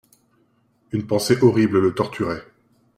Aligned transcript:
Une 0.93 1.05
pensée 1.05 1.37
horrible 1.43 1.79
le 1.79 1.93
torturait. 1.93 2.41